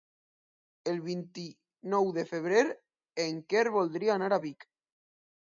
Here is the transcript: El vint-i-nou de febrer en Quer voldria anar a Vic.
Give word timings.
El 0.91 0.95
vint-i-nou 1.07 2.09
de 2.15 2.23
febrer 2.31 2.65
en 3.27 3.39
Quer 3.55 3.63
voldria 3.77 4.17
anar 4.19 4.33
a 4.33 4.43
Vic. 4.49 4.69